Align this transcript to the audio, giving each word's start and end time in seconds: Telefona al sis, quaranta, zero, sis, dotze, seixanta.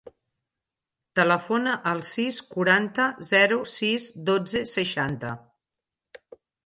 Telefona 1.19 1.73
al 1.91 2.01
sis, 2.11 2.39
quaranta, 2.55 3.05
zero, 3.29 3.59
sis, 3.75 4.09
dotze, 4.31 4.67
seixanta. 4.75 5.35